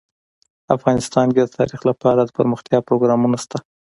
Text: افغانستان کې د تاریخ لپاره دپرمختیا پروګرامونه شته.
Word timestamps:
افغانستان 0.75 1.27
کې 1.33 1.41
د 1.43 1.49
تاریخ 1.57 1.81
لپاره 1.89 2.19
دپرمختیا 2.23 2.79
پروګرامونه 2.87 3.37
شته. 3.43 3.57